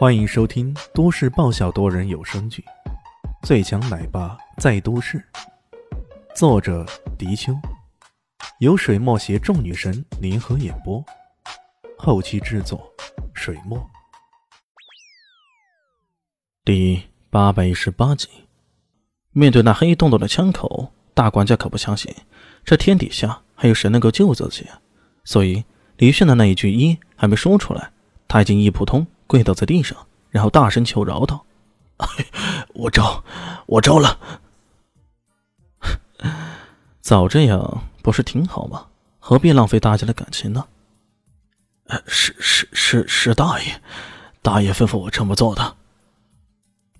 [0.00, 2.64] 欢迎收听都市爆笑多人有声剧
[3.46, 5.18] 《最强奶爸在都市》，
[6.34, 6.86] 作者：
[7.18, 7.54] 迪秋，
[8.60, 11.04] 由水墨携众女神联合演播，
[11.98, 12.90] 后期制作：
[13.34, 13.78] 水墨。
[16.64, 18.26] 第八百一十八集，
[19.32, 22.10] 面对那黑洞洞的枪口，大管家可不相信
[22.64, 24.66] 这天底下还有谁能够救自己，
[25.24, 25.62] 所以
[25.98, 27.90] 李炫的那一句“一”还没说出来，
[28.26, 29.06] 他已经一扑通。
[29.30, 29.96] 跪倒在地上，
[30.28, 31.46] 然后大声求饶道
[32.74, 33.22] ：“我招，
[33.66, 34.18] 我招了。
[37.00, 38.88] 早这样不是挺好吗？
[39.20, 40.64] 何必浪费大家的感情呢
[42.08, 43.80] ？”“是是是是，大爷，
[44.42, 45.76] 大爷吩咐我这么做的。”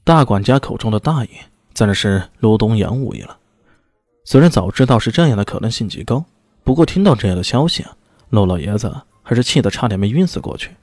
[0.04, 1.30] 大管家口中的大爷，
[1.74, 3.36] 自然是陆东阳无疑了。
[4.24, 6.24] 虽然早知道是这样的可能性极高，
[6.62, 7.96] 不过听到这样的消息啊，
[8.28, 10.76] 陆老爷子还是气得差点没晕死过去。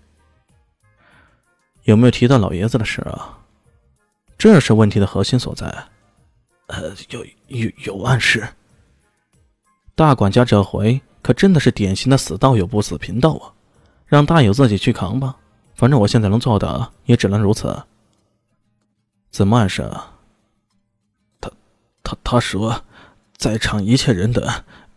[1.88, 3.40] 有没有提到老爷子的事啊？
[4.38, 5.66] 这是问题的核心所在。
[6.68, 8.46] 呃，有有有暗示。
[9.96, 13.56] 大管家这回可真的是典型的死道友不死贫道啊！
[14.06, 15.38] 让大友自己去扛吧，
[15.76, 17.84] 反正我现在能做的也只能如此。
[19.32, 20.12] 怎么暗示啊？
[21.40, 21.50] 他
[22.04, 22.84] 他他说，
[23.38, 24.46] 在场一切人等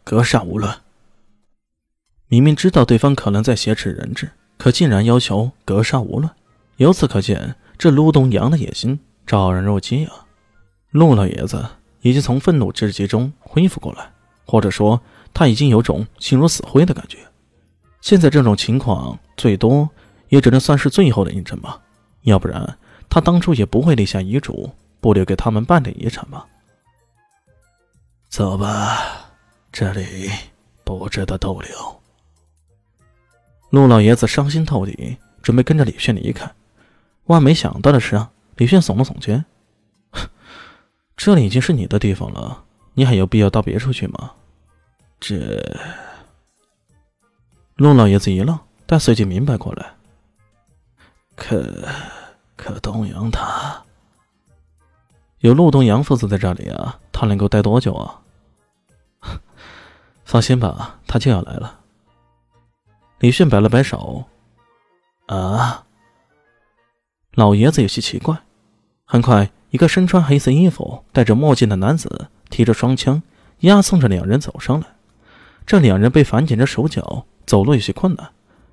[0.02, 0.76] 格杀无论。
[2.26, 6.28] 明明知道对方可能在挟持人质，可竟然要求格杀无论。
[6.80, 10.24] 由此可见，这陆东阳的野心昭然若揭啊！
[10.92, 11.62] 陆老爷子
[12.00, 14.10] 已经从愤怒之极中恢复过来，
[14.46, 14.98] 或者说
[15.34, 17.18] 他已经有种心如死灰的感觉。
[18.00, 19.86] 现在这种情况，最多
[20.30, 21.78] 也只能算是最后的印证吧。
[22.22, 22.78] 要不然，
[23.10, 24.70] 他当初也不会立下遗嘱，
[25.02, 26.46] 不留给他们半点遗产吧。
[28.30, 29.30] 走吧，
[29.70, 30.30] 这里
[30.82, 32.00] 不值得逗留。
[33.68, 36.50] 陆老爷子伤心透顶，准备跟着李炫离开。
[37.30, 39.44] 万没想到的是啊，李炫耸了耸肩
[41.16, 42.64] ：“这里已经是你的地方了，
[42.94, 44.32] 你还有必要到别处去吗？”
[45.20, 45.62] 这，
[47.76, 49.94] 陆老爷子一愣，但随即明白过来
[51.36, 51.86] ：“可
[52.56, 53.84] 可东阳他
[55.38, 58.22] 有陆东阳父子在这里啊，他能够待多久啊？”
[60.24, 61.80] 放心吧，他就要来了。
[63.20, 64.24] 李迅摆了摆手
[65.26, 65.86] ：“啊。”
[67.34, 68.36] 老爷子有些奇怪。
[69.04, 73.22] 很快，一个身穿黑色衣服、戴着墨镜的男子提着双枪，
[73.60, 74.86] 押送着两人走上来。
[75.64, 78.30] 这两人被反剪着手脚，走路有些困难，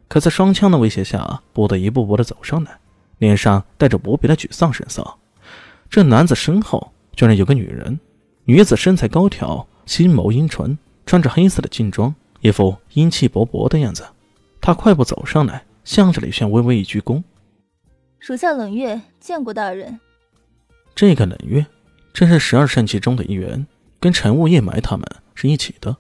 [0.08, 2.80] 可在双枪的威胁下，不得一步步的走上来，
[3.20, 5.16] 脸上带着无比的沮丧神色。
[5.90, 8.00] 这男子身后居然有个女人，
[8.46, 10.76] 女子身材高挑，心眸阴纯，
[11.06, 14.04] 穿着黑色的劲装，一副英气勃勃的样子。
[14.60, 17.22] 他快步走上来，向着李炫微微一鞠躬。
[18.20, 20.00] 属下冷月见过大人。
[20.96, 21.66] 这个冷月，
[22.14, 23.66] 正是十二圣器中的一员，
[24.00, 25.06] 跟陈雾、叶埋他们
[25.36, 25.96] 是一起的。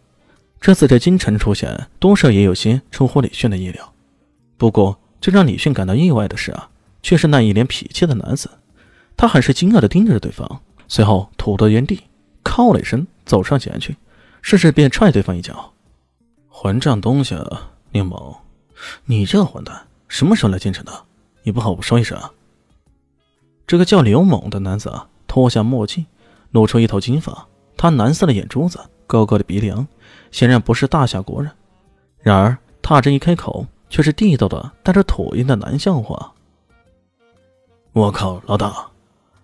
[0.59, 3.93] 这次在京城出现，多少也有些出乎李迅的意料。
[4.57, 6.69] 不过，最让李迅感到意外的是啊，
[7.03, 8.49] 却是那一脸痞气的男子。
[9.15, 12.03] 他很是惊讶地盯着对方，随后吐到原地，
[12.43, 13.95] 靠了一声，走上前去，
[14.41, 15.73] 顺势便踹对方一脚。
[16.49, 17.35] 混账东西，
[17.91, 18.35] 宁某，
[19.05, 21.05] 你这混蛋，什么时候来京城的？
[21.47, 22.19] 你不和我说一声？
[23.65, 26.05] 这个叫刘猛的男子啊，脱下墨镜，
[26.51, 27.47] 露出一头金发，
[27.77, 28.77] 他蓝色的眼珠子，
[29.07, 29.87] 高高的鼻梁，
[30.29, 31.49] 显然不是大夏国人。
[32.19, 36.33] 然而，他这一开口，却是地道的、带着土音的南向话。
[37.93, 38.87] 我靠，老大，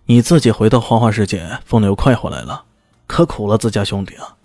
[0.04, 2.66] 你自己回到花花世界风流快活来了，
[3.06, 4.36] 可苦了自家兄弟啊！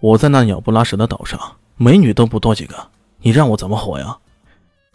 [0.00, 1.38] 我在那鸟不拉屎的岛上，
[1.76, 2.88] 美女都不多几个，
[3.18, 4.16] 你让我怎么活呀？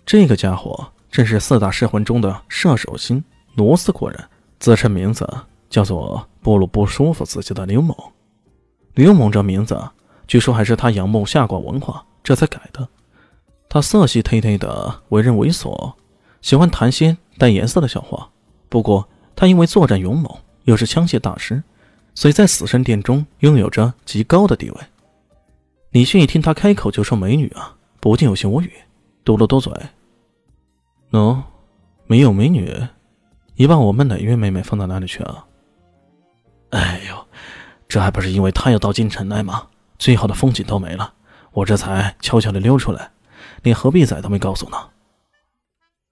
[0.07, 0.91] 这个家伙。
[1.09, 3.23] 正是四大噬魂中的射手星
[3.55, 4.23] 罗斯国人，
[4.59, 5.27] 自称名字
[5.69, 8.11] 叫做“布鲁不舒服”自己的刘某。
[8.93, 9.79] 刘某这名字，
[10.27, 12.87] 据说还是他仰慕夏国文化，这才改的。
[13.67, 15.93] 他色系忒忒的，为人猥琐，
[16.41, 18.29] 喜欢谈些带颜色的笑话。
[18.67, 20.31] 不过，他因为作战勇猛，
[20.63, 21.63] 又是枪械大师，
[22.13, 24.77] 所以在死神殿中拥有着极高的地位。
[25.91, 28.71] 李迅一听他开口就说美女啊，不禁有些无语，
[29.23, 29.71] 嘟了嘟嘴。
[31.11, 31.41] 喏，
[32.05, 32.87] 没有美女，
[33.55, 35.45] 你把我们哪位妹妹放到哪里去啊？
[36.69, 37.25] 哎呦，
[37.87, 39.67] 这还不是因为她要到京城来吗？
[39.97, 41.11] 最好的风景都没了，
[41.51, 43.09] 我这才悄悄的溜出来，
[43.63, 44.77] 连何必仔都没告诉呢。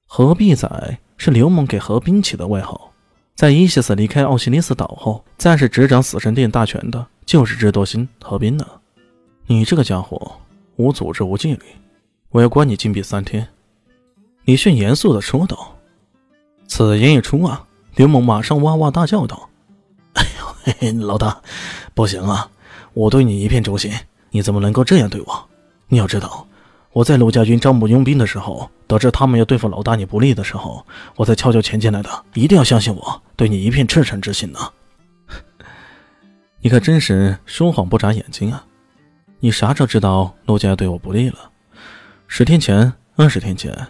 [0.08, 2.92] 何必仔是刘猛给何冰起的外号，
[3.36, 8.66] 在伊西斯离开奥西里斯岛后，暂时执掌死神殿大权的就是智多星何冰呢。
[9.46, 10.38] 你这个家伙，
[10.78, 11.62] 无组织无纪律，
[12.30, 13.48] 我要关你禁闭三天。
[14.48, 15.76] 李迅严肃的说道
[16.70, 19.50] ：“此言一出啊，刘猛马上哇哇大叫道
[20.16, 21.42] ：“哎呦，嘿嘿，老大，
[21.94, 22.50] 不行啊！
[22.94, 23.92] 我对你一片忠心，
[24.30, 25.50] 你怎么能够这样对我？
[25.90, 26.48] 你要知道，
[26.94, 30.86] 我在陆家军招募佣兵的时候，得知他们要对付老大你不利的时候，
[31.18, 32.10] 我才悄悄潜进来的。
[32.34, 34.60] 一定要相信我，对你一片赤诚之心呢。
[36.62, 38.64] 你可真是说谎不眨眼睛啊！
[39.42, 41.52] 你啥时候知道陆家对我不利了？
[42.28, 43.88] 十天前，二十天前，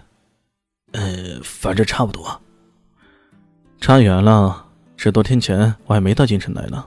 [0.92, 2.42] 呃，反正差不多。”
[3.80, 6.84] 差远了，十多天前我还没到京城来呢，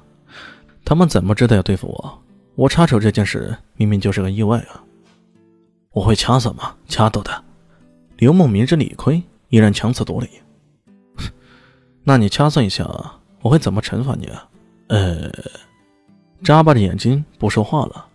[0.84, 2.22] 他们怎么知道要对付我？
[2.56, 4.82] 我插手这件事明明就是个意外啊！
[5.92, 6.74] 我会掐死吗？
[6.88, 7.44] 掐到的。
[8.18, 10.28] 刘梦明知理亏，依然强词夺理。
[12.04, 12.84] 那你掐算一下，
[13.40, 14.48] 我会怎么惩罚你啊？
[14.88, 15.30] 呃，
[16.42, 18.06] 眨巴着眼睛不说话了。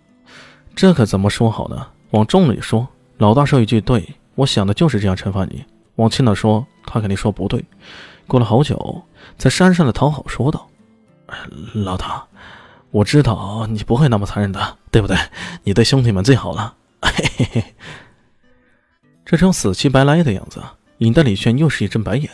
[0.76, 1.88] 这可怎么说好呢？
[2.12, 5.64] 往重里说，老大说一句对，我想的就是这样惩罚你；
[5.96, 7.64] 往轻了说，他肯定说不对。
[8.28, 9.04] 过了好久，
[9.38, 10.68] 在山上的讨好说道
[11.74, 12.26] ：“老大，
[12.92, 15.18] 我知道你不会那么残忍的，对不对？
[15.64, 17.76] 你对兄弟们最好了。”嘿嘿嘿。
[19.24, 20.62] 这种死气白赖的样子，
[21.00, 22.30] 引得李炫又是一阵白眼。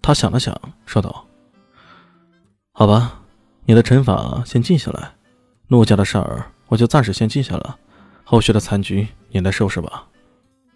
[0.00, 1.26] 他想了想，说道
[2.72, 3.20] ：“好吧，
[3.64, 5.12] 你的惩罚先记下来，
[5.68, 7.76] 陆家的事儿我就暂时先记下了，
[8.22, 10.06] 后续的残局你来收拾吧。”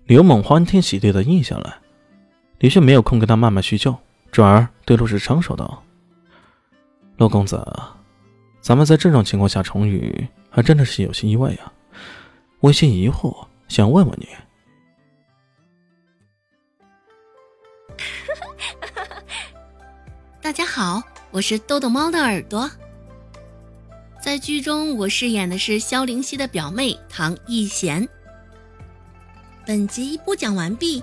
[0.06, 1.78] 刘猛欢天喜地的应下来，
[2.60, 3.96] 李炫没有空跟他慢慢叙旧。
[4.30, 5.82] 转而对陆志昌说道
[7.16, 7.66] ：“陆公子，
[8.60, 11.72] 咱们在这种情况下重遇，还真的是有些意外呀。
[12.60, 14.28] 我有些疑惑，想问问你。
[20.40, 22.70] ”大家好，我是豆豆猫的耳朵。
[24.20, 28.06] 在剧中，我饰演的是萧灵溪的表妹唐艺贤。
[29.66, 31.02] 本集播讲完毕，